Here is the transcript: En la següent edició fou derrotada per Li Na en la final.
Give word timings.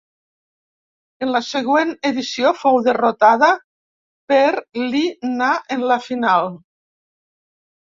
En 1.25 1.29
la 1.35 1.41
següent 1.47 1.91
edició 2.11 2.53
fou 2.63 2.79
derrotada 2.87 3.51
per 4.33 4.41
Li 4.95 5.05
Na 5.37 5.53
en 5.79 5.87
la 5.95 6.01
final. 6.09 6.53